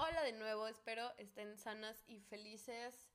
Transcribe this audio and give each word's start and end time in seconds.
Hola 0.00 0.22
de 0.22 0.30
nuevo, 0.30 0.68
espero 0.68 1.12
estén 1.18 1.58
sanas 1.58 2.04
y 2.06 2.20
felices. 2.20 3.10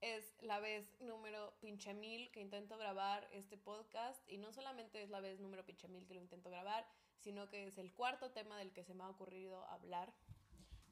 Es 0.00 0.34
la 0.40 0.58
vez 0.58 1.00
número 1.00 1.54
pinche 1.60 1.94
mil 1.94 2.28
que 2.32 2.40
intento 2.40 2.76
grabar 2.76 3.28
este 3.30 3.56
podcast 3.56 4.20
y 4.28 4.38
no 4.38 4.52
solamente 4.52 5.00
es 5.00 5.10
la 5.10 5.20
vez 5.20 5.38
número 5.38 5.64
pinche 5.64 5.86
mil 5.86 6.04
que 6.04 6.14
lo 6.14 6.20
intento 6.20 6.50
grabar, 6.50 6.84
sino 7.20 7.48
que 7.48 7.68
es 7.68 7.78
el 7.78 7.92
cuarto 7.92 8.32
tema 8.32 8.58
del 8.58 8.72
que 8.72 8.82
se 8.82 8.94
me 8.94 9.04
ha 9.04 9.08
ocurrido 9.08 9.64
hablar. 9.66 10.12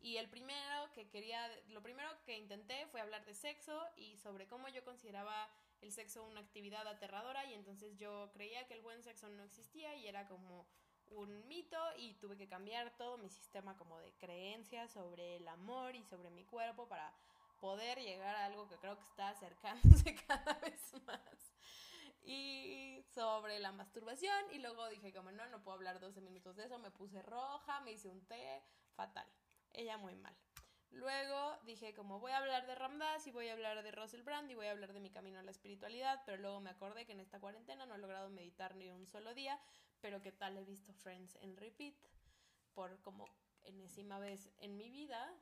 Y 0.01 0.19
el 0.19 0.31
primero 0.31 0.93
que 0.93 1.09
quería, 1.09 1.45
lo 1.71 1.83
primero 1.83 2.09
que 2.25 2.39
intenté 2.39 2.87
fue 2.87 3.01
hablar 3.01 3.25
de 3.25 3.35
sexo 3.35 3.85
y 3.97 4.17
sobre 4.19 4.47
cómo 4.47 4.69
yo 4.69 4.85
consideraba 4.85 5.51
el 5.81 5.91
sexo 5.91 6.23
una 6.23 6.39
actividad 6.39 6.87
aterradora 6.87 7.45
y 7.47 7.55
entonces 7.55 7.97
yo 7.97 8.31
creía 8.33 8.65
que 8.69 8.75
el 8.75 8.83
buen 8.83 9.03
sexo 9.03 9.29
no 9.29 9.43
existía 9.43 9.97
y 9.97 10.07
era 10.07 10.29
como 10.29 10.69
un 11.17 11.47
mito 11.49 11.79
y 11.97 12.15
tuve 12.15 12.37
que 12.37 12.49
cambiar 12.49 12.97
todo 12.97 13.19
mi 13.19 13.29
sistema 13.29 13.77
como 13.77 13.99
de 14.01 14.13
creencias 14.15 14.93
sobre 14.93 15.37
el 15.37 15.49
amor 15.49 15.95
y 15.95 16.05
sobre 16.05 16.31
mi 16.31 16.45
cuerpo 16.45 16.89
para 16.89 17.13
poder 17.61 17.99
llegar 18.01 18.35
a 18.37 18.47
algo 18.47 18.69
que 18.69 18.77
creo 18.77 18.97
que 18.97 19.05
está 19.05 19.29
acercándose 19.31 20.15
cada 20.27 20.55
vez 20.55 20.93
más. 21.07 21.55
Y 22.23 23.03
sobre 23.15 23.59
la 23.59 23.73
masturbación 23.73 24.51
y 24.53 24.59
luego 24.59 24.89
dije 24.89 25.13
como 25.13 25.31
no, 25.31 25.47
no 25.49 25.63
puedo 25.63 25.77
hablar 25.77 26.01
12 26.01 26.21
minutos 26.21 26.57
de 26.57 26.65
eso, 26.65 26.79
me 26.79 26.91
puse 26.91 27.23
roja, 27.23 27.81
me 27.81 27.93
hice 27.93 28.09
un 28.09 28.25
té, 28.27 28.63
fatal. 28.95 29.27
Ella 29.73 29.99
muy 29.99 30.15
mal. 30.17 30.35
Luego 30.95 31.59
dije 31.65 31.93
como 31.93 32.21
voy 32.21 32.33
a 32.33 32.39
hablar 32.39 32.67
de 32.67 32.75
Ramdas 32.75 33.27
y 33.27 33.33
voy 33.33 33.49
a 33.49 33.53
hablar 33.53 33.83
de 33.83 33.91
Russell 33.91 34.23
Brand 34.23 34.51
y 34.51 34.55
voy 34.55 34.67
a 34.67 34.71
hablar 34.71 34.93
de 34.93 35.01
mi 35.01 35.11
camino 35.11 35.39
a 35.39 35.43
la 35.43 35.51
espiritualidad, 35.51 36.23
pero 36.25 36.41
luego 36.41 36.61
me 36.61 36.71
acordé 36.71 37.05
que 37.05 37.13
en 37.13 37.21
esta 37.21 37.41
cuarentena 37.41 37.85
no 37.85 37.95
he 37.95 37.99
logrado 37.99 38.31
meditar 38.31 38.77
ni 38.77 38.91
un 38.91 39.07
solo 39.07 39.35
día, 39.35 39.61
pero 40.01 40.23
qué 40.23 40.31
tal 40.31 40.57
he 40.57 40.65
visto 40.65 40.93
Friends 40.93 41.37
en 41.41 41.57
repeat 41.57 41.95
por 42.75 43.01
como 43.03 43.29
enésima 43.65 44.19
vez 44.19 44.51
en 44.59 44.77
mi 44.77 44.89
vida. 44.89 45.35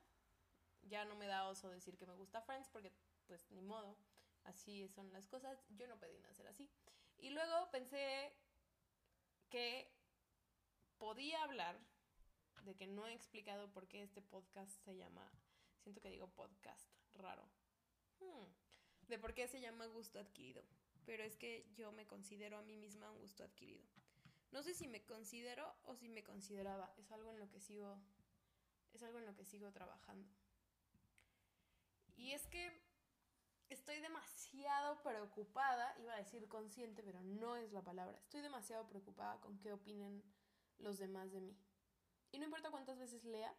Ya 0.82 1.04
no 1.04 1.16
me 1.16 1.26
da 1.26 1.46
oso 1.48 1.68
decir 1.68 1.96
que 1.98 2.06
me 2.06 2.14
gusta 2.14 2.40
Friends 2.40 2.68
porque 2.68 2.92
pues 3.26 3.50
ni 3.50 3.62
modo, 3.62 3.96
así 4.44 4.88
son 4.88 5.12
las 5.12 5.26
cosas, 5.26 5.62
yo 5.70 5.86
no 5.86 5.98
pedí 5.98 6.18
nacer 6.20 6.46
así. 6.48 6.70
Y 7.18 7.30
luego 7.30 7.70
pensé 7.70 8.34
que 9.48 9.92
podía 10.98 11.42
hablar 11.42 11.78
de 12.64 12.74
que 12.74 12.86
no 12.86 13.06
he 13.06 13.12
explicado 13.12 13.70
por 13.72 13.88
qué 13.88 14.02
este 14.02 14.22
podcast 14.22 14.70
se 14.84 14.96
llama, 14.96 15.30
siento 15.82 16.00
que 16.00 16.10
digo 16.10 16.28
podcast, 16.28 16.88
raro, 17.14 17.44
hmm, 18.20 19.08
de 19.08 19.18
por 19.18 19.34
qué 19.34 19.48
se 19.48 19.60
llama 19.60 19.86
gusto 19.86 20.18
adquirido. 20.18 20.62
Pero 21.04 21.24
es 21.24 21.36
que 21.36 21.68
yo 21.74 21.90
me 21.92 22.06
considero 22.06 22.58
a 22.58 22.62
mí 22.62 22.76
misma 22.76 23.10
un 23.10 23.18
gusto 23.18 23.42
adquirido. 23.42 23.84
No 24.52 24.62
sé 24.62 24.74
si 24.74 24.86
me 24.86 25.04
considero 25.04 25.74
o 25.84 25.96
si 25.96 26.08
me 26.08 26.22
consideraba, 26.22 26.92
es 26.98 27.10
algo 27.10 27.30
en 27.32 27.38
lo 27.38 27.50
que 27.50 27.58
sigo, 27.58 28.00
es 28.92 29.02
algo 29.02 29.18
en 29.18 29.26
lo 29.26 29.34
que 29.34 29.44
sigo 29.44 29.72
trabajando. 29.72 30.28
Y 32.16 32.32
es 32.32 32.46
que 32.46 32.80
estoy 33.70 34.00
demasiado 34.00 35.02
preocupada, 35.02 35.96
iba 35.98 36.12
a 36.12 36.18
decir 36.18 36.46
consciente, 36.48 37.02
pero 37.02 37.20
no 37.22 37.56
es 37.56 37.72
la 37.72 37.82
palabra. 37.82 38.18
Estoy 38.18 38.42
demasiado 38.42 38.86
preocupada 38.86 39.40
con 39.40 39.58
qué 39.58 39.72
opinen 39.72 40.22
los 40.78 40.98
demás 40.98 41.32
de 41.32 41.40
mí. 41.40 41.56
Y 42.30 42.38
no 42.38 42.44
importa 42.44 42.70
cuántas 42.70 42.98
veces 42.98 43.24
lea 43.24 43.54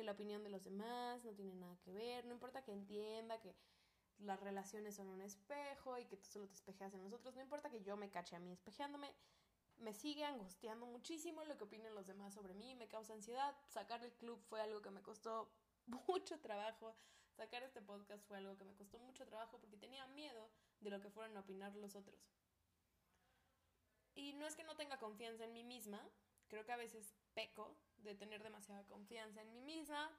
que 0.00 0.04
la 0.04 0.12
opinión 0.12 0.42
de 0.42 0.48
los 0.48 0.64
demás 0.64 1.22
no 1.26 1.34
tiene 1.34 1.52
nada 1.52 1.76
que 1.82 1.92
ver, 1.92 2.24
no 2.24 2.32
importa 2.32 2.64
que 2.64 2.72
entienda 2.72 3.38
que 3.38 3.54
las 4.20 4.40
relaciones 4.40 4.94
son 4.94 5.08
un 5.08 5.20
espejo 5.20 5.98
y 5.98 6.06
que 6.06 6.16
tú 6.16 6.26
solo 6.26 6.48
te 6.48 6.54
espejeas 6.54 6.94
en 6.94 7.02
nosotros, 7.02 7.34
no 7.34 7.42
importa 7.42 7.68
que 7.68 7.82
yo 7.82 7.98
me 7.98 8.08
cache 8.08 8.34
a 8.34 8.38
mí 8.38 8.50
espejeándome, 8.50 9.14
me 9.76 9.92
sigue 9.92 10.24
angustiando 10.24 10.86
muchísimo 10.86 11.44
lo 11.44 11.58
que 11.58 11.64
opinen 11.64 11.94
los 11.94 12.06
demás 12.06 12.32
sobre 12.32 12.54
mí, 12.54 12.74
me 12.76 12.88
causa 12.88 13.12
ansiedad. 13.12 13.54
Sacar 13.66 14.02
el 14.02 14.12
club 14.14 14.40
fue 14.48 14.62
algo 14.62 14.80
que 14.80 14.90
me 14.90 15.02
costó 15.02 15.50
mucho 16.08 16.40
trabajo. 16.40 16.96
Sacar 17.36 17.62
este 17.62 17.82
podcast 17.82 18.26
fue 18.26 18.38
algo 18.38 18.56
que 18.56 18.64
me 18.64 18.74
costó 18.74 18.98
mucho 19.00 19.26
trabajo 19.26 19.58
porque 19.60 19.76
tenía 19.76 20.06
miedo 20.06 20.48
de 20.80 20.90
lo 20.90 21.00
que 21.02 21.10
fueran 21.10 21.36
a 21.36 21.40
opinar 21.40 21.76
los 21.76 21.94
otros. 21.94 22.18
Y 24.14 24.32
no 24.32 24.46
es 24.46 24.56
que 24.56 24.64
no 24.64 24.76
tenga 24.76 24.98
confianza 24.98 25.44
en 25.44 25.52
mí 25.52 25.62
misma, 25.62 26.00
creo 26.48 26.64
que 26.64 26.72
a 26.72 26.76
veces 26.76 27.14
peco 27.34 27.76
de 28.02 28.14
tener 28.14 28.42
demasiada 28.42 28.84
confianza 28.84 29.42
en 29.42 29.52
mí 29.52 29.60
misma 29.60 30.10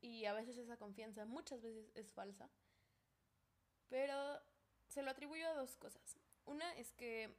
y 0.00 0.24
a 0.26 0.32
veces 0.32 0.56
esa 0.58 0.76
confianza 0.76 1.24
muchas 1.24 1.62
veces 1.62 1.90
es 1.94 2.12
falsa, 2.12 2.48
pero 3.88 4.40
se 4.88 5.02
lo 5.02 5.10
atribuyo 5.10 5.48
a 5.48 5.54
dos 5.54 5.76
cosas. 5.76 6.18
Una 6.44 6.74
es 6.76 6.92
que 6.92 7.36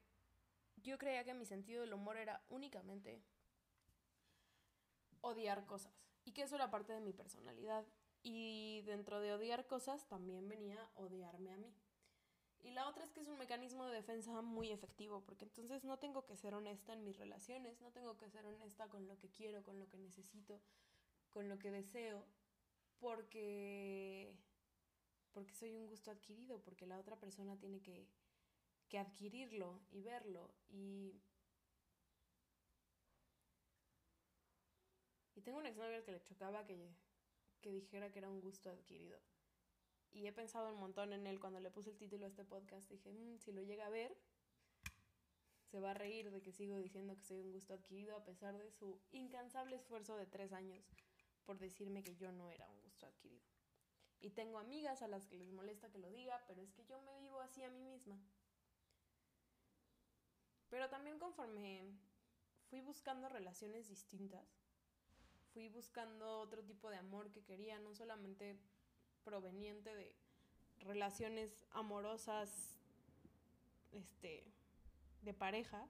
yo 0.77 0.97
creía 0.97 1.23
que 1.23 1.33
mi 1.33 1.45
sentido 1.45 1.81
del 1.81 1.93
humor 1.93 2.17
era 2.17 2.43
únicamente 2.49 3.21
odiar 5.21 5.65
cosas 5.65 5.93
y 6.25 6.33
que 6.33 6.43
eso 6.43 6.55
era 6.55 6.69
parte 6.69 6.93
de 6.93 7.01
mi 7.01 7.13
personalidad 7.13 7.85
y 8.21 8.81
dentro 8.81 9.19
de 9.21 9.33
odiar 9.33 9.65
cosas 9.67 10.07
también 10.07 10.47
venía 10.47 10.89
odiarme 10.95 11.53
a 11.53 11.57
mí. 11.57 11.73
Y 12.61 12.71
la 12.71 12.87
otra 12.87 13.03
es 13.03 13.11
que 13.11 13.21
es 13.21 13.27
un 13.27 13.37
mecanismo 13.37 13.85
de 13.85 13.95
defensa 13.95 14.41
muy 14.41 14.71
efectivo, 14.71 15.23
porque 15.23 15.45
entonces 15.45 15.83
no 15.83 15.97
tengo 15.99 16.25
que 16.25 16.35
ser 16.35 16.53
honesta 16.53 16.93
en 16.93 17.03
mis 17.03 17.17
relaciones, 17.17 17.81
no 17.81 17.91
tengo 17.91 18.17
que 18.17 18.29
ser 18.29 18.45
honesta 18.45 18.89
con 18.89 19.07
lo 19.07 19.17
que 19.17 19.29
quiero, 19.29 19.63
con 19.63 19.79
lo 19.79 19.87
que 19.89 19.97
necesito, 19.97 20.59
con 21.29 21.49
lo 21.49 21.59
que 21.59 21.71
deseo, 21.71 22.25
porque 22.99 24.35
porque 25.33 25.53
soy 25.53 25.75
un 25.75 25.85
gusto 25.87 26.09
adquirido, 26.09 26.59
porque 26.63 26.87
la 26.87 26.97
otra 26.97 27.15
persona 27.19 27.59
tiene 27.59 27.79
que, 27.81 28.07
que 28.89 28.97
adquirirlo 28.97 29.79
y 29.91 30.01
verlo. 30.01 30.49
Y 30.67 31.21
y 35.35 35.41
tengo 35.41 35.59
un 35.59 35.67
exnovio 35.67 35.97
al 35.97 36.03
que 36.03 36.11
le 36.11 36.23
chocaba 36.23 36.65
que, 36.65 36.89
que 37.61 37.71
dijera 37.71 38.11
que 38.11 38.17
era 38.19 38.29
un 38.29 38.41
gusto 38.41 38.71
adquirido 38.71 39.19
y 40.11 40.27
he 40.27 40.33
pensado 40.33 40.73
un 40.73 40.79
montón 40.79 41.13
en 41.13 41.27
él 41.27 41.39
cuando 41.39 41.59
le 41.59 41.71
puse 41.71 41.91
el 41.91 41.97
título 41.97 42.25
a 42.25 42.29
este 42.29 42.43
podcast. 42.43 42.89
Dije, 42.89 43.11
mm, 43.11 43.39
si 43.39 43.51
lo 43.51 43.61
llega 43.61 43.85
a 43.85 43.89
ver, 43.89 44.15
se 45.69 45.79
va 45.79 45.91
a 45.91 45.93
reír 45.93 46.31
de 46.31 46.41
que 46.41 46.51
sigo 46.51 46.77
diciendo 46.77 47.15
que 47.15 47.23
soy 47.23 47.41
un 47.41 47.51
gusto 47.51 47.73
adquirido 47.73 48.15
a 48.15 48.23
pesar 48.23 48.57
de 48.57 48.71
su 48.71 48.99
incansable 49.11 49.75
esfuerzo 49.75 50.15
de 50.15 50.25
tres 50.25 50.53
años 50.53 50.83
por 51.45 51.57
decirme 51.59 52.03
que 52.03 52.15
yo 52.15 52.31
no 52.31 52.51
era 52.51 52.69
un 52.69 52.81
gusto 52.81 53.05
adquirido. 53.05 53.45
Y 54.19 54.31
tengo 54.31 54.59
amigas 54.59 55.01
a 55.01 55.07
las 55.07 55.25
que 55.27 55.37
les 55.37 55.51
molesta 55.51 55.89
que 55.89 55.99
lo 55.99 56.09
diga, 56.09 56.43
pero 56.47 56.61
es 56.61 56.73
que 56.73 56.83
yo 56.85 57.01
me 57.01 57.17
vivo 57.19 57.39
así 57.39 57.63
a 57.63 57.69
mí 57.69 57.81
misma. 57.81 58.19
Pero 60.69 60.89
también 60.89 61.19
conforme 61.19 61.85
fui 62.69 62.81
buscando 62.81 63.29
relaciones 63.29 63.87
distintas, 63.87 64.45
fui 65.53 65.69
buscando 65.69 66.39
otro 66.39 66.63
tipo 66.63 66.89
de 66.89 66.97
amor 66.97 67.31
que 67.31 67.43
quería, 67.43 67.79
no 67.79 67.95
solamente 67.95 68.59
proveniente 69.27 69.93
de 69.93 70.15
relaciones 70.79 71.65
amorosas 71.71 72.77
este 73.91 74.49
de 75.21 75.33
pareja, 75.33 75.85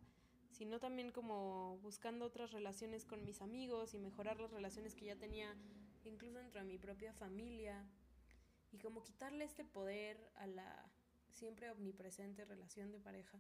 sino 0.50 0.80
también 0.80 1.12
como 1.12 1.78
buscando 1.84 2.26
otras 2.26 2.52
relaciones 2.52 3.06
con 3.06 3.24
mis 3.24 3.44
amigos 3.44 3.94
y 3.94 4.00
mejorar 4.00 4.40
las 4.40 4.50
relaciones 4.50 4.96
que 4.96 5.06
ya 5.06 5.16
tenía 5.16 5.56
incluso 6.04 6.40
dentro 6.40 6.62
de 6.62 6.66
mi 6.66 6.80
propia 6.80 7.14
familia 7.14 7.86
y 8.72 8.80
como 8.80 9.04
quitarle 9.04 9.46
este 9.46 9.64
poder 9.64 10.18
a 10.38 10.48
la 10.48 10.92
siempre 11.30 11.70
omnipresente 11.70 12.44
relación 12.44 12.92
de 12.92 13.00
pareja 13.00 13.40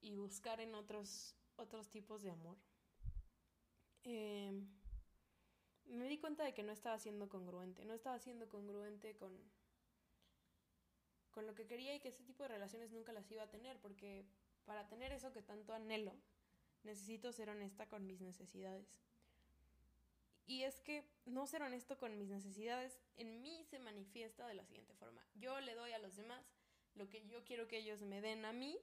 y 0.00 0.16
buscar 0.16 0.60
en 0.60 0.74
otros 0.74 1.36
otros 1.54 1.90
tipos 1.90 2.22
de 2.22 2.30
amor. 2.30 2.56
Eh, 4.02 4.50
me 5.86 6.08
di 6.08 6.18
cuenta 6.18 6.44
de 6.44 6.54
que 6.54 6.62
no 6.62 6.72
estaba 6.72 6.98
siendo 6.98 7.28
congruente, 7.28 7.84
no 7.84 7.94
estaba 7.94 8.18
siendo 8.18 8.48
congruente 8.48 9.16
con, 9.16 9.36
con 11.30 11.46
lo 11.46 11.54
que 11.54 11.66
quería 11.66 11.94
y 11.94 12.00
que 12.00 12.08
ese 12.08 12.24
tipo 12.24 12.42
de 12.42 12.50
relaciones 12.50 12.92
nunca 12.92 13.12
las 13.12 13.30
iba 13.30 13.42
a 13.42 13.50
tener, 13.50 13.78
porque 13.80 14.24
para 14.64 14.88
tener 14.88 15.12
eso 15.12 15.32
que 15.32 15.42
tanto 15.42 15.72
anhelo, 15.72 16.14
necesito 16.84 17.32
ser 17.32 17.50
honesta 17.50 17.88
con 17.88 18.06
mis 18.06 18.20
necesidades. 18.20 18.86
Y 20.46 20.64
es 20.64 20.80
que 20.80 21.04
no 21.26 21.46
ser 21.46 21.62
honesto 21.62 21.96
con 21.96 22.18
mis 22.18 22.28
necesidades 22.28 22.98
en 23.16 23.40
mí 23.40 23.64
se 23.64 23.78
manifiesta 23.78 24.46
de 24.48 24.54
la 24.54 24.64
siguiente 24.64 24.94
forma. 24.94 25.24
Yo 25.36 25.60
le 25.60 25.74
doy 25.74 25.92
a 25.92 25.98
los 25.98 26.16
demás 26.16 26.44
lo 26.94 27.08
que 27.08 27.24
yo 27.26 27.44
quiero 27.44 27.68
que 27.68 27.78
ellos 27.78 28.02
me 28.02 28.20
den 28.20 28.44
a 28.44 28.52
mí, 28.52 28.76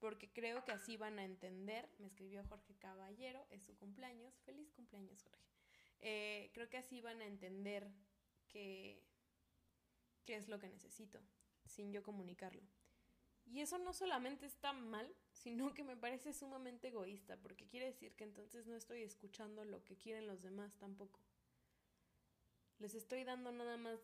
porque 0.00 0.28
creo 0.32 0.64
que 0.64 0.72
así 0.72 0.96
van 0.96 1.20
a 1.20 1.24
entender. 1.24 1.88
Me 1.98 2.08
escribió 2.08 2.44
Jorge 2.48 2.74
Caballero, 2.74 3.46
es 3.50 3.62
su 3.62 3.76
cumpleaños. 3.76 4.34
Feliz 4.44 4.72
cumpleaños, 4.72 5.22
Jorge. 5.22 5.51
Eh, 6.02 6.50
creo 6.52 6.68
que 6.68 6.76
así 6.76 7.00
van 7.00 7.20
a 7.20 7.26
entender 7.26 7.88
qué 8.48 9.02
es 10.26 10.48
lo 10.48 10.58
que 10.58 10.68
necesito, 10.68 11.20
sin 11.64 11.92
yo 11.92 12.02
comunicarlo. 12.02 12.62
Y 13.46 13.60
eso 13.60 13.78
no 13.78 13.92
solamente 13.92 14.46
está 14.46 14.72
mal, 14.72 15.12
sino 15.32 15.74
que 15.74 15.84
me 15.84 15.96
parece 15.96 16.32
sumamente 16.32 16.88
egoísta, 16.88 17.36
porque 17.36 17.66
quiere 17.66 17.86
decir 17.86 18.14
que 18.14 18.24
entonces 18.24 18.66
no 18.66 18.76
estoy 18.76 19.02
escuchando 19.02 19.64
lo 19.64 19.82
que 19.84 19.96
quieren 19.96 20.26
los 20.26 20.42
demás 20.42 20.76
tampoco. 20.78 21.20
Les 22.78 22.94
estoy 22.94 23.24
dando 23.24 23.52
nada 23.52 23.76
más 23.76 24.00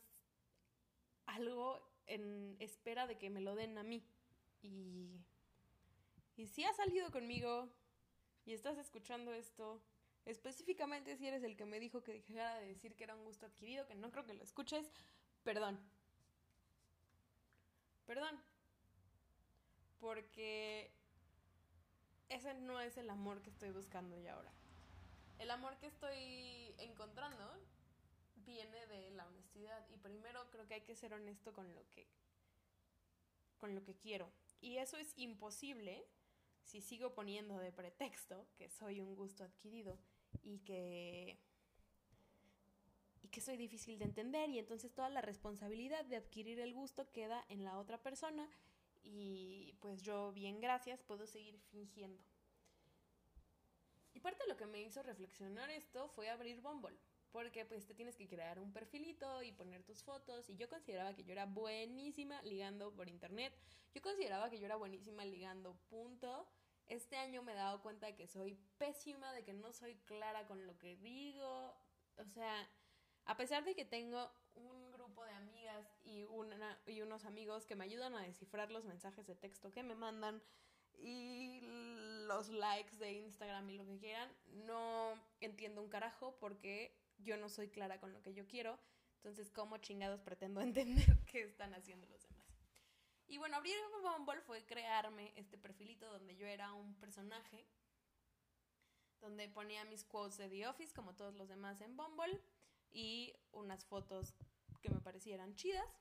algo 1.27 1.83
en 2.07 2.57
espera 2.61 3.07
de 3.07 3.19
que 3.19 3.29
me 3.29 3.41
lo 3.41 3.55
den 3.55 3.77
a 3.77 3.83
mí. 3.83 4.05
Y, 4.63 5.21
y 6.37 6.47
si 6.47 6.65
has 6.65 6.77
salido 6.77 7.11
conmigo 7.11 7.69
y 8.45 8.53
estás 8.53 8.79
escuchando 8.79 9.33
esto, 9.35 9.83
específicamente 10.25 11.17
si 11.17 11.27
eres 11.27 11.43
el 11.43 11.57
que 11.57 11.65
me 11.65 11.81
dijo 11.81 12.03
que 12.03 12.13
dejara 12.13 12.57
de 12.57 12.67
decir 12.67 12.95
que 12.95 13.05
era 13.05 13.15
un 13.15 13.25
gusto 13.25 13.47
adquirido, 13.47 13.87
que 13.87 13.95
no 13.95 14.11
creo 14.11 14.25
que 14.25 14.35
lo 14.35 14.43
escuches, 14.43 14.91
perdón. 15.43 15.79
Perdón. 18.07 18.41
Porque 20.01 20.93
ese 22.29 22.55
no 22.55 22.81
es 22.81 22.97
el 22.97 23.11
amor 23.11 23.43
que 23.43 23.51
estoy 23.51 23.71
buscando 23.71 24.19
ya 24.19 24.35
ahora. 24.35 24.53
El 25.39 25.51
amor 25.51 25.77
que 25.79 25.87
estoy 25.87 26.75
encontrando 26.79 27.45
viene 28.37 28.87
de 28.87 29.11
la 29.11 29.27
honestidad 29.27 29.87
y 29.91 29.97
primero 29.97 30.51
creo 30.51 30.67
que 30.67 30.75
hay 30.75 30.81
que 30.83 30.95
ser 30.95 31.13
honesto 31.15 31.53
con 31.53 31.75
lo 31.75 31.89
que 31.91 32.07
con 33.59 33.75
lo 33.75 33.83
que 33.83 33.97
quiero. 33.97 34.31
Y 34.61 34.77
eso 34.77 34.97
es 34.97 35.13
imposible 35.17 36.07
si 36.69 36.83
sigo 36.83 37.15
poniendo 37.15 37.57
de 37.59 37.73
pretexto 37.73 38.47
que 38.59 38.69
soy 38.69 39.01
un 39.01 39.17
gusto 39.17 39.43
adquirido 39.43 39.99
y 40.43 40.59
que 40.59 41.39
y 43.23 43.29
que 43.29 43.41
soy 43.41 43.57
difícil 43.57 43.99
de 43.99 44.05
entender 44.05 44.51
y 44.51 44.59
entonces 44.59 44.93
toda 44.93 45.09
la 45.09 45.23
responsabilidad 45.23 46.05
de 46.05 46.17
adquirir 46.17 46.61
el 46.61 46.75
gusto 46.75 47.11
queda 47.11 47.43
en 47.49 47.65
la 47.65 47.79
otra 47.79 47.97
persona 48.03 48.47
y 49.03 49.75
pues 49.81 50.03
yo 50.03 50.31
bien 50.33 50.61
gracias 50.61 51.03
puedo 51.03 51.27
seguir 51.27 51.59
fingiendo. 51.71 52.23
Y 54.13 54.21
parte 54.21 54.43
de 54.43 54.51
lo 54.51 54.57
que 54.59 54.67
me 54.67 54.83
hizo 54.83 55.03
reflexionar 55.03 55.71
esto 55.71 56.09
fue 56.09 56.29
abrir 56.29 56.61
Bumble, 56.61 56.99
porque 57.33 57.65
pues 57.65 57.87
te 57.87 57.95
tienes 57.95 58.17
que 58.17 58.29
crear 58.29 58.59
un 58.59 58.73
perfilito 58.73 59.43
y 59.43 59.53
poner 59.53 59.83
tus 59.83 60.03
fotos 60.03 60.49
y 60.49 60.57
yo 60.57 60.69
consideraba 60.69 61.15
que 61.15 61.25
yo 61.25 61.33
era 61.33 61.47
buenísima 61.47 62.41
ligando 62.43 62.95
por 62.95 63.09
internet. 63.09 63.53
Yo 63.95 64.03
consideraba 64.03 64.51
que 64.51 64.59
yo 64.59 64.67
era 64.67 64.77
buenísima 64.77 65.25
ligando 65.25 65.77
punto. 65.89 66.49
Este 66.87 67.17
año 67.17 67.43
me 67.43 67.53
he 67.53 67.57
dado 67.57 67.83
cuenta 67.83 68.07
de 68.07 68.15
que 68.15 68.27
soy 68.27 68.59
pésima, 68.79 69.33
de 69.33 69.45
que 69.45 69.53
no 69.53 69.73
soy 69.73 69.97
clara 70.07 70.47
con 70.47 70.67
lo 70.67 70.79
que 70.79 70.97
digo. 70.97 71.75
O 72.17 72.25
sea, 72.25 72.69
a 73.27 73.37
pesar 73.37 73.65
de 73.65 73.75
que 73.75 73.85
tengo 73.85 74.31
un 74.55 74.91
grupo 74.91 75.25
de 75.25 75.33
amigas 75.33 75.87
y, 76.05 76.25
una, 76.25 76.81
y 76.87 77.03
unos 77.03 77.25
amigos 77.25 77.67
que 77.67 77.77
me 77.77 77.85
ayudan 77.85 78.15
a 78.15 78.23
descifrar 78.23 78.71
los 78.71 78.85
mensajes 78.85 79.27
de 79.27 79.35
texto 79.35 79.71
que 79.71 79.83
me 79.83 79.95
mandan 79.95 80.43
y 81.01 81.61
los 82.27 82.49
likes 82.49 82.97
de 82.97 83.13
Instagram 83.13 83.71
y 83.71 83.77
lo 83.77 83.87
que 83.87 83.99
quieran, 83.99 84.31
no 84.47 85.15
entiendo 85.41 85.83
un 85.83 85.89
carajo 85.89 86.37
porque 86.41 86.97
yo 87.19 87.37
no 87.37 87.49
soy 87.49 87.69
clara 87.69 88.01
con 88.01 88.13
lo 88.13 88.23
que 88.23 88.35
yo 88.35 88.47
quiero. 88.47 88.79
Entonces, 89.17 89.51
¿cómo 89.51 89.79
chingados 89.79 90.21
pretendo 90.21 90.61
entender 90.63 91.19
qué 91.27 91.43
están 91.43 91.75
haciendo 91.75 92.07
los 92.07 92.23
demás? 92.23 92.47
Y 93.27 93.37
bueno, 93.37 93.57
abrir 93.57 93.77
Bumble 94.03 94.41
fue 94.41 94.65
crearme 94.65 95.33
este 95.37 95.59
perfilito 95.59 96.11
donde 96.11 96.35
yo 96.37 96.47
era 96.47 96.73
un 96.73 96.95
personaje, 96.95 97.67
donde 99.21 99.49
ponía 99.49 99.85
mis 99.85 100.05
quotes 100.05 100.39
de 100.39 100.49
The 100.49 100.67
Office, 100.67 100.95
como 100.95 101.15
todos 101.15 101.35
los 101.35 101.49
demás 101.49 101.81
en 101.83 101.97
Bumble, 101.97 102.41
y 102.91 103.35
unas 103.53 103.85
fotos 103.85 104.35
que 104.81 104.89
me 104.89 105.01
parecieran 105.01 105.57
chidas. 105.57 106.01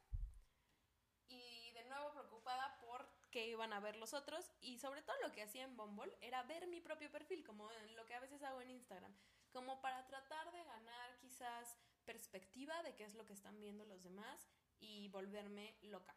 Y 1.27 1.71
de 1.71 1.83
nuevo 1.85 2.13
preocupada 2.13 2.79
por 2.79 3.05
qué 3.29 3.47
iban 3.47 3.73
a 3.73 3.81
ver 3.81 3.97
los 3.97 4.13
otros, 4.13 4.49
y 4.61 4.77
sobre 4.77 5.01
todo 5.01 5.17
lo 5.21 5.33
que 5.33 5.41
hacía 5.41 5.63
en 5.63 5.75
Bumble 5.75 6.15
era 6.21 6.43
ver 6.43 6.65
mi 6.67 6.79
propio 6.79 7.11
perfil, 7.11 7.43
como 7.43 7.69
lo 7.95 8.05
que 8.05 8.13
a 8.13 8.21
veces 8.21 8.41
hago 8.43 8.61
en 8.61 8.69
Instagram 8.69 9.13
como 9.57 9.81
para 9.81 10.05
tratar 10.05 10.51
de 10.51 10.63
ganar 10.63 11.17
quizás 11.17 11.79
perspectiva 12.05 12.83
de 12.83 12.93
qué 12.93 13.05
es 13.05 13.15
lo 13.15 13.25
que 13.25 13.33
están 13.33 13.59
viendo 13.59 13.83
los 13.85 14.03
demás 14.03 14.47
y 14.79 15.09
volverme 15.09 15.75
loca. 15.81 16.15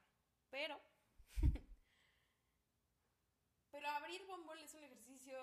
Pero... 0.50 0.78
Pero 3.70 3.88
abrir 3.88 4.22
Bumble 4.26 4.62
es 4.62 4.74
un 4.74 4.84
ejercicio 4.84 5.38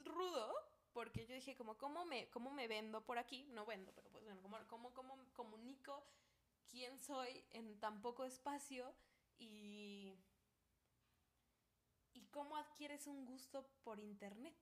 rudo 0.00 0.54
porque 0.92 1.26
yo 1.26 1.34
dije 1.34 1.56
como 1.56 1.78
cómo 1.78 2.04
me 2.04 2.28
cómo 2.28 2.50
me 2.50 2.68
vendo 2.68 3.06
por 3.06 3.18
aquí, 3.18 3.44
no 3.44 3.64
vendo, 3.64 3.92
pero 3.94 4.10
pues 4.10 4.24
bueno, 4.24 4.42
cómo 4.42 4.58
cómo, 4.66 4.92
cómo 4.92 5.16
comunico 5.32 6.04
quién 6.68 6.98
soy 6.98 7.44
en 7.50 7.78
tan 7.78 8.02
poco 8.02 8.24
espacio 8.24 8.92
y 9.38 10.12
y 12.12 12.26
cómo 12.26 12.56
adquieres 12.56 13.06
un 13.06 13.24
gusto 13.24 13.66
por 13.84 14.00
internet. 14.00 14.54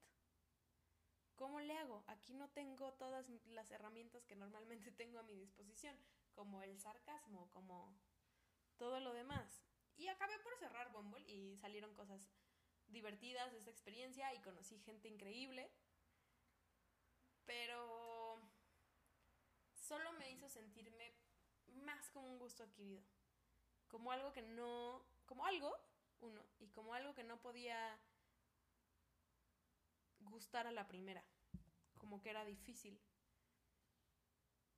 ¿Cómo 1.36 1.60
le 1.60 1.76
hago? 1.76 2.04
Aquí 2.06 2.34
no 2.34 2.48
tengo 2.50 2.92
todas 2.94 3.28
las 3.46 3.70
herramientas 3.70 4.24
que 4.24 4.36
normalmente 4.36 4.92
tengo 4.92 5.18
a 5.18 5.24
mi 5.24 5.34
disposición, 5.34 5.96
como 6.32 6.62
el 6.62 6.78
sarcasmo, 6.78 7.50
como 7.50 7.96
todo 8.76 9.00
lo 9.00 9.12
demás. 9.12 9.62
Y 9.96 10.08
acabé 10.08 10.38
por 10.40 10.56
cerrar 10.58 10.92
Bumble 10.92 11.24
y 11.30 11.56
salieron 11.56 11.94
cosas 11.94 12.20
divertidas 12.86 13.52
de 13.52 13.58
esta 13.58 13.70
experiencia 13.70 14.32
y 14.34 14.42
conocí 14.42 14.78
gente 14.80 15.08
increíble. 15.08 15.70
Pero 17.44 18.40
solo 19.74 20.12
me 20.12 20.30
hizo 20.30 20.48
sentirme 20.48 21.14
más 21.66 22.10
como 22.10 22.28
un 22.28 22.38
gusto 22.38 22.62
adquirido. 22.62 23.02
Como 23.88 24.12
algo 24.12 24.32
que 24.32 24.42
no. 24.42 25.04
Como 25.26 25.46
algo, 25.46 25.74
uno, 26.20 26.44
y 26.58 26.68
como 26.68 26.94
algo 26.94 27.14
que 27.14 27.24
no 27.24 27.40
podía 27.40 27.98
gustar 30.24 30.66
a 30.66 30.72
la 30.72 30.86
primera, 30.86 31.24
como 31.98 32.20
que 32.20 32.30
era 32.30 32.44
difícil. 32.44 33.00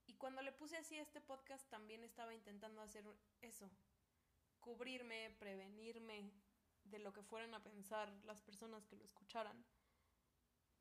Y 0.07 0.15
cuando 0.15 0.43
le 0.43 0.53
puse 0.53 0.77
así 0.77 0.97
este 0.97 1.21
podcast 1.21 1.69
también 1.69 2.05
estaba 2.05 2.35
intentando 2.35 2.81
hacer 2.81 3.05
eso, 3.41 3.71
cubrirme, 4.61 5.31
prevenirme 5.39 6.31
de 6.85 6.99
lo 6.99 7.13
que 7.13 7.23
fueran 7.23 7.55
a 7.55 7.63
pensar 7.63 8.09
las 8.25 8.41
personas 8.41 8.87
que 8.87 8.97
lo 8.97 9.05
escucharan, 9.05 9.65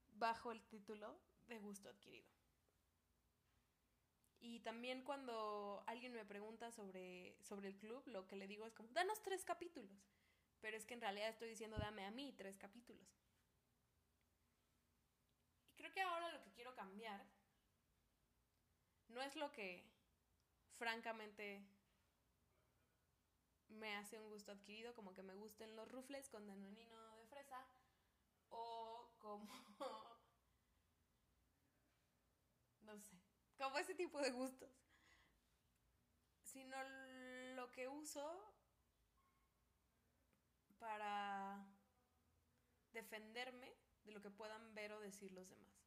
bajo 0.09 0.51
el 0.51 0.61
título 0.67 1.19
de 1.47 1.59
gusto 1.59 1.89
adquirido. 1.89 2.27
Y 4.39 4.59
también 4.59 5.03
cuando 5.03 5.83
alguien 5.87 6.13
me 6.13 6.23
pregunta 6.23 6.71
sobre, 6.71 7.35
sobre 7.41 7.69
el 7.69 7.77
club, 7.77 8.03
lo 8.05 8.27
que 8.27 8.35
le 8.35 8.47
digo 8.47 8.67
es 8.67 8.73
como, 8.73 8.89
danos 8.89 9.21
tres 9.23 9.43
capítulos. 9.43 10.05
Pero 10.61 10.77
es 10.77 10.85
que 10.85 10.93
en 10.93 11.01
realidad 11.01 11.29
estoy 11.29 11.49
diciendo, 11.49 11.77
dame 11.77 12.05
a 12.05 12.11
mí 12.11 12.31
tres 12.33 12.57
capítulos 12.57 13.24
creo 15.85 15.93
que 15.93 16.01
ahora 16.01 16.31
lo 16.31 16.41
que 16.41 16.51
quiero 16.51 16.73
cambiar 16.75 17.23
no 19.09 19.21
es 19.21 19.35
lo 19.35 19.51
que 19.51 19.85
francamente 20.79 21.63
me 23.67 23.95
hace 23.95 24.17
un 24.19 24.29
gusto 24.29 24.51
adquirido, 24.51 24.95
como 24.95 25.13
que 25.13 25.21
me 25.21 25.35
gusten 25.35 25.75
los 25.75 25.87
rufles 25.91 26.27
con 26.29 26.47
danonino 26.47 27.15
de 27.17 27.27
fresa 27.27 27.67
o 28.49 29.11
como 29.19 29.47
no 32.81 32.99
sé, 32.99 33.15
como 33.57 33.77
ese 33.77 33.93
tipo 33.93 34.19
de 34.21 34.31
gustos, 34.31 34.71
sino 36.41 36.77
lo 37.55 37.71
que 37.71 37.87
uso 37.87 38.55
para 40.79 41.63
defenderme 42.91 43.71
de 44.03 44.11
lo 44.13 44.21
que 44.21 44.31
puedan 44.31 44.73
ver 44.73 44.93
o 44.93 44.99
decir 44.99 45.31
los 45.31 45.49
demás. 45.49 45.84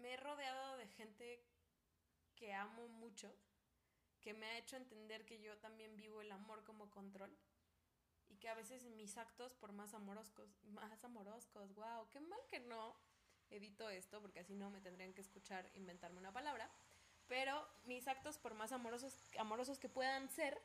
Me 0.00 0.14
he 0.14 0.16
rodeado 0.16 0.78
de 0.78 0.86
gente 0.88 1.42
que 2.34 2.54
amo 2.54 2.88
mucho, 2.88 3.34
que 4.22 4.32
me 4.32 4.46
ha 4.46 4.58
hecho 4.58 4.76
entender 4.76 5.26
que 5.26 5.40
yo 5.40 5.58
también 5.58 5.94
vivo 5.96 6.22
el 6.22 6.32
amor 6.32 6.64
como 6.64 6.90
control 6.90 7.30
y 8.28 8.36
que 8.36 8.48
a 8.48 8.54
veces 8.54 8.84
mis 8.84 9.18
actos, 9.18 9.54
por 9.54 9.72
más 9.72 9.92
amorosos, 9.92 10.48
más 10.72 11.04
amorosos, 11.04 11.74
wow, 11.74 12.08
qué 12.10 12.20
mal 12.20 12.40
que 12.48 12.60
no 12.60 12.96
edito 13.50 13.90
esto 13.90 14.22
porque 14.22 14.40
así 14.40 14.54
no 14.54 14.70
me 14.70 14.80
tendrían 14.80 15.12
que 15.12 15.20
escuchar 15.20 15.70
inventarme 15.74 16.18
una 16.18 16.32
palabra, 16.32 16.70
pero 17.28 17.68
mis 17.84 18.08
actos, 18.08 18.38
por 18.38 18.54
más 18.54 18.72
amorosos, 18.72 19.14
amorosos 19.38 19.78
que 19.78 19.88
puedan 19.88 20.30
ser, 20.30 20.58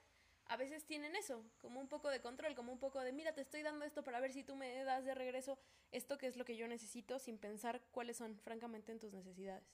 a 0.47 0.55
veces 0.55 0.85
tienen 0.85 1.15
eso, 1.15 1.43
como 1.59 1.81
un 1.81 1.89
poco 1.89 2.09
de 2.09 2.21
control, 2.21 2.55
como 2.55 2.71
un 2.71 2.79
poco 2.79 3.01
de, 3.01 3.11
mira, 3.11 3.33
te 3.33 3.41
estoy 3.41 3.63
dando 3.63 3.83
esto 3.83 4.03
para 4.03 4.19
ver 4.21 4.31
si 4.31 4.43
tú 4.43 4.55
me 4.55 4.83
das 4.83 5.03
de 5.03 5.13
regreso 5.13 5.57
esto 5.95 6.17
que 6.17 6.27
es 6.27 6.35
lo 6.35 6.43
que 6.43 6.57
yo 6.57 6.67
necesito 6.67 7.19
sin 7.19 7.37
pensar 7.37 7.81
cuáles 7.91 8.17
son 8.17 8.37
francamente 8.39 8.91
en 8.91 8.99
tus 8.99 9.13
necesidades. 9.13 9.65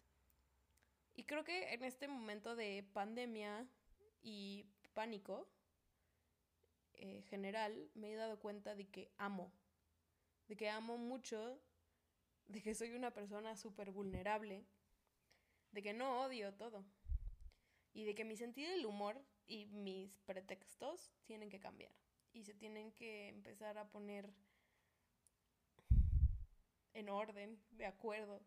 Y 1.15 1.23
creo 1.23 1.43
que 1.43 1.73
en 1.73 1.83
este 1.83 2.07
momento 2.07 2.55
de 2.55 2.85
pandemia 2.93 3.67
y 4.21 4.65
pánico 4.93 5.47
eh, 6.93 7.23
general 7.23 7.89
me 7.95 8.13
he 8.13 8.15
dado 8.15 8.39
cuenta 8.39 8.75
de 8.75 8.87
que 8.87 9.11
amo, 9.17 9.51
de 10.47 10.55
que 10.55 10.69
amo 10.69 10.97
mucho, 10.97 11.59
de 12.47 12.61
que 12.61 12.75
soy 12.75 12.93
una 12.93 13.11
persona 13.11 13.55
súper 13.55 13.89
vulnerable, 13.89 14.63
de 15.71 15.81
que 15.81 15.93
no 15.93 16.21
odio 16.21 16.53
todo 16.53 16.85
y 17.93 18.03
de 18.03 18.13
que 18.13 18.25
mi 18.25 18.37
sentido 18.37 18.69
del 18.69 18.85
humor 18.85 19.19
y 19.47 19.65
mis 19.65 20.19
pretextos 20.19 21.11
tienen 21.25 21.49
que 21.49 21.59
cambiar 21.59 21.91
y 22.31 22.43
se 22.43 22.53
tienen 22.53 22.91
que 22.91 23.29
empezar 23.29 23.79
a 23.79 23.89
poner 23.89 24.31
en 26.93 27.09
orden, 27.09 27.61
de 27.71 27.85
acuerdo 27.85 28.41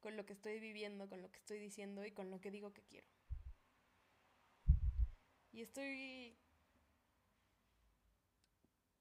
con 0.00 0.16
lo 0.16 0.24
que 0.24 0.32
estoy 0.32 0.60
viviendo, 0.60 1.08
con 1.08 1.22
lo 1.22 1.30
que 1.30 1.38
estoy 1.38 1.58
diciendo 1.58 2.04
y 2.04 2.12
con 2.12 2.30
lo 2.30 2.40
que 2.40 2.50
digo 2.50 2.72
que 2.72 2.82
quiero. 2.82 3.06
Y 5.52 5.62
estoy 5.62 6.38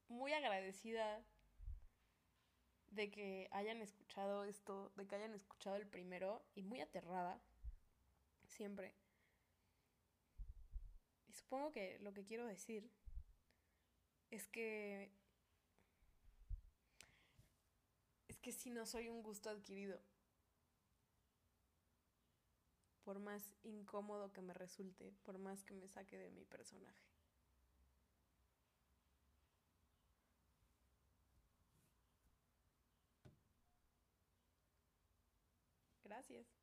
muy 0.08 0.34
agradecida 0.34 1.24
de 2.88 3.12
que 3.12 3.48
hayan 3.52 3.82
escuchado 3.82 4.44
esto, 4.44 4.92
de 4.96 5.08
que 5.08 5.16
hayan 5.16 5.34
escuchado 5.34 5.76
el 5.76 5.88
primero 5.88 6.44
y 6.56 6.64
muy 6.64 6.82
aterrada, 6.82 7.40
siempre. 8.48 8.96
Y 11.28 11.34
supongo 11.34 11.72
que 11.72 12.00
lo 12.00 12.14
que 12.14 12.26
quiero 12.26 12.46
decir 12.46 12.90
es 14.32 14.48
que... 14.48 15.19
Que 18.42 18.52
si 18.52 18.70
no 18.70 18.86
soy 18.86 19.08
un 19.08 19.24
gusto 19.24 19.50
adquirido. 19.50 20.02
Por 23.04 23.20
más 23.20 23.58
incómodo 23.64 24.32
que 24.32 24.42
me 24.42 24.54
resulte, 24.54 25.12
por 25.24 25.38
más 25.38 25.66
que 25.66 25.74
me 25.74 25.90
saque 25.90 26.18
de 26.18 26.32
mi 26.32 26.46
personaje. 26.46 27.04
Gracias. 36.04 36.59